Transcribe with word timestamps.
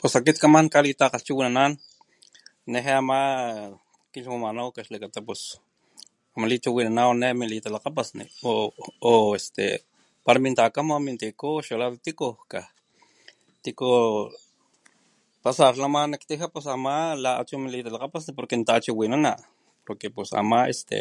Pus 0.00 0.14
akit 0.18 0.36
kaman 0.42 0.66
kalitakgalhchiwinanan 0.76 1.72
neje 2.72 2.92
ama 3.00 3.20
kilhwamanaw 4.12 4.68
xlakata 4.86 5.20
pus 5.28 5.42
amalichiwinanaw 6.34 7.10
ne 7.20 7.28
militalakgapasni 7.42 8.24
o 9.10 9.10
este 9.38 9.64
pala 10.24 10.38
min 10.44 10.54
takam 10.60 10.86
o 10.94 10.96
min 11.06 11.16
tiku 11.22 11.50
xa 11.66 11.74
la 11.80 11.86
tiku 12.06 12.28
ka 12.52 12.60
tiku 13.64 13.88
pasarlama 15.44 16.00
nak 16.10 16.22
tijia 16.28 16.48
pus 16.54 16.66
ama 16.74 16.94
la 17.22 17.30
achu 17.40 17.54
militalakgapasni 17.66 18.30
por 18.36 18.46
natachiwinana 18.52 19.32
porque 19.86 20.06
pus 20.14 20.30
ama 20.40 20.58
este 20.72 20.98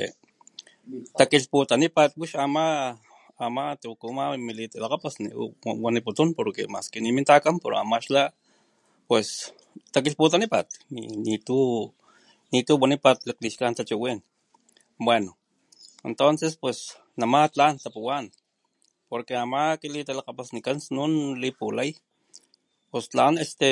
takilhputanipat 1.19 2.11
wix 2.21 2.31
ama 2.45 2.65
ama 3.45 3.63
tiku 3.81 4.05
ama 4.13 4.25
militalakgapasni 4.49 5.27
waniputun 5.85 6.29
porque 6.37 6.61
más 6.73 6.85
que 6.91 6.97
ni 7.03 7.09
min 7.15 7.25
takan 7.31 7.55
pero 7.61 7.75
ama 7.83 7.97
xla 8.05 8.23
pus 9.09 9.27
takilhputanipat 9.95 10.65
nitu, 11.27 11.59
nitu 12.53 12.73
wanipat 12.81 13.17
laklixkajnit 13.29 13.77
tachiwin, 13.79 14.17
bueno 15.05 15.31
entonces 16.09 16.51
pues 16.61 16.79
nama 17.21 17.39
tlan 17.53 17.73
tapuwan 17.83 18.25
porque 19.09 19.33
ama 19.45 19.61
kilitalakgapasnikan 19.81 20.77
snun 20.85 21.13
lipulay, 21.43 21.89
pus 22.91 23.05
tlan 23.13 23.33
este 23.43 23.69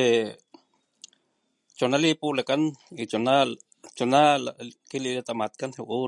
chuna 1.81 1.98
lipulakan 2.03 2.62
y 2.94 3.03
chuna 3.12 3.34
chuna 3.98 4.22
kililatamatkan 4.91 5.70
ju'u 5.76 5.99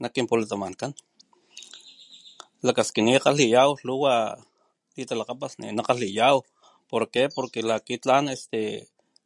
nak 0.00 0.10
kinpulatamatkan 0.14 0.92
lakaskini 2.66 3.10
kgalhiyaw 3.22 3.70
lhuwa 3.86 4.14
litalakgapasni 5.00 5.66
ne 5.76 5.80
kgalhiyaw 5.86 6.38
porque 6.92 7.22
,porque 7.36 7.60
lakitlan 7.70 8.24
este 8.34 8.60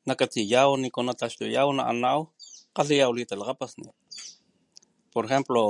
nakatsiyaw 0.09 0.71
niku 0.83 1.01
nataxtuyaw 1.09 1.67
na 1.77 1.83
anaw 1.93 2.21
kgalhiyaw 2.75 3.11
litalakgapasni 3.19 3.89
por 5.13 5.25
ejemplo 5.27 5.61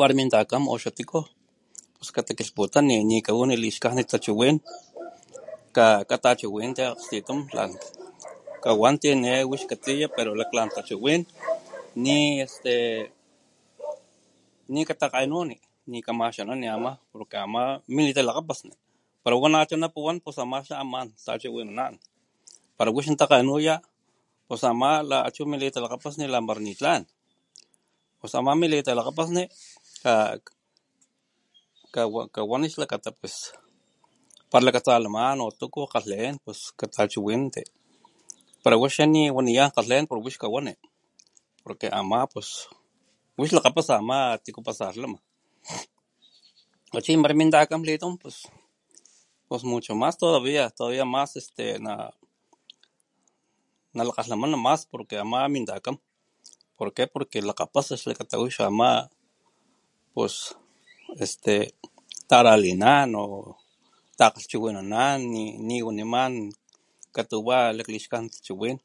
para 0.00 0.12
min 0.18 0.28
takan 0.34 0.62
o 0.72 0.80
xa 0.82 0.88
tiku 0.98 1.20
pus 2.00 2.08
katakilhputani 2.16 2.94
ni 3.10 3.16
kawani 3.26 3.56
lixkajnit 3.64 4.08
tachiwin 4.12 4.56
ka 5.76 5.86
katachiwinanti 6.10 6.82
akglhtitumtlaw 6.92 7.70
kawanti 8.64 9.08
ne 9.22 9.32
wix 9.50 9.62
katsiya 9.70 10.06
pero 10.16 10.30
lak 10.40 10.50
lan 10.56 10.68
tachiwin 10.76 11.20
ni 12.04 12.16
este 12.44 12.74
nikatakgenuni 14.74 15.56
nikamaxanani 15.92 16.66
ama 16.76 16.92
porque 17.12 17.36
ama 17.46 17.62
militalakgapasni 17.96 18.72
pala 19.22 19.34
wa 19.42 19.48
nachu 19.54 19.74
na 19.82 19.88
puwan 19.94 20.16
ama 20.40 20.58
xa 20.64 20.82
tachiwinanan 21.26 21.94
pala 22.76 22.90
wix 22.96 23.04
natakgenuya 23.12 23.74
pus 24.48 24.62
ama 24.72 24.90
la 25.10 25.18
achu 25.28 25.42
militalakgapasni 25.52 26.24
la 26.32 26.38
mara 26.46 26.60
ni 26.66 26.72
tlan 26.80 27.02
pus 28.18 28.32
ama 28.40 28.52
militalakgapasni 28.62 29.42
a 30.08 30.12
kawani 32.34 32.66
xlakata 32.72 33.10
pus 33.18 33.34
pala 34.50 34.64
lakatsalaman 34.66 35.36
o 35.44 35.52
tuku 35.58 35.82
kgalhen 35.92 36.34
pus 36.44 36.58
katachiwinanti 36.80 37.62
pala 38.64 38.74
waxa 38.82 39.04
ni 39.14 39.22
waniyan 39.36 39.68
kgalhen 39.74 40.04
wix 40.26 40.36
kawani 40.42 40.74
porque 41.62 41.86
ama 42.00 42.18
pus 42.32 42.48
wix 43.40 43.50
lakgapasa 43.56 43.92
ama 44.00 44.18
tiku 44.44 44.60
pasarlama 44.66 45.18
wa 46.92 46.98
chi 47.04 47.10
para 47.22 47.34
min 47.36 47.52
takam 47.54 47.82
litum 47.88 48.14
pus 48.16 48.48
mucho 49.62 49.94
más 49.94 50.16
todavia 50.16 50.70
más 51.04 51.36
es 51.36 51.52
te 51.54 51.78
todavia 51.78 51.80
más 51.80 51.80
nala 51.80 52.14
nalakgalhamana 53.92 54.56
mas 54.56 54.80
porque 54.86 55.16
porque 55.16 55.18
ama 55.18 55.48
min 55.54 55.64
takam 55.70 55.96
porque, 56.78 57.02
porque 57.14 57.38
lakgapasa 57.48 57.94
xlakata 58.02 58.36
wix 58.42 58.54
ama 58.70 58.90
pus 60.14 60.34
este 61.24 61.54
taralinan, 62.30 63.10
takgalhchiwinanan 64.20 65.18
ni 65.32 65.44
niwaniman 65.68 66.34
katuwa 67.14 67.56
laklixkajnit 67.76 68.32
tachiwin 68.34 68.76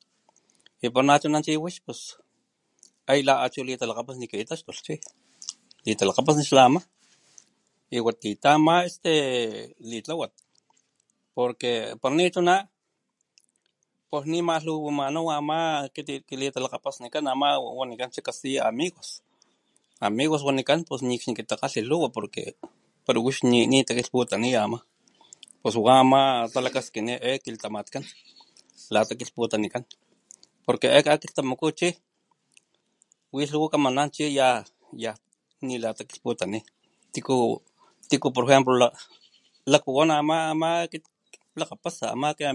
y 0.83 0.87
pus 0.93 1.03
nachuna 1.09 1.39
chi 1.45 1.53
wix 1.63 1.75
pus 1.85 1.99
ay 3.11 3.19
la 3.27 3.33
achu 3.43 3.59
nilitalakgapasni 3.65 4.25
katitaxtulh 4.31 4.81
chi 4.85 4.95
litalakgapasni 5.85 6.43
chi 6.49 6.55
ama 6.65 6.81
y 7.91 7.97
watiyata 8.07 8.49
ama 8.57 8.75
este 8.87 9.13
litlawat 9.89 10.33
porque 11.35 11.71
pala 12.01 12.15
nichuna 12.15 12.55
nimalhuwimanaw 14.35 15.27
ama 15.37 15.57
kilitalakgapasnikan 16.29 17.19
ama 17.33 17.47
u 17.59 17.83
wanikan 17.83 18.07
xa 18.15 18.21
castilla 18.27 18.61
amigos, 18.71 19.07
amigos 20.07 20.39
wanikan 20.47 20.79
pus 20.87 21.01
nikxni 21.09 21.33
kitikgalhi 21.37 21.79
lhuwa 21.89 22.07
o 22.07 22.09
porque 22.15 22.43
wix 23.25 23.37
nitakilhputaniya 23.73 24.61
pus 25.61 25.75
wama 25.85 26.21
talakaskini 26.53 27.13
e 27.19 27.31
kilatamatkan 27.43 28.03
latakilhputanikan 28.93 29.83
porque 30.65 30.87
e 30.97 31.03
kakilhtamaku 31.07 31.65
chi 31.79 31.89
wi 33.35 33.43
lhuwa 33.51 33.67
kamanan 33.73 34.07
chi 34.15 34.23
yaj 34.39 35.17
nilatakilhputani 35.67 36.59
tiku 38.09 38.27
por 38.35 38.43
ejemplo 38.47 38.73
lakg 38.79 39.83
kakpuwan 39.83 40.11
ama, 40.19 40.37
ama 40.55 40.69
kit 40.91 41.03
klakgapasa 41.51 42.15
ama 42.15 42.31
ki 42.31 42.47
amigo 42.47 42.54